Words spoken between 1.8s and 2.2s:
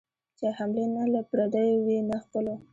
وي نه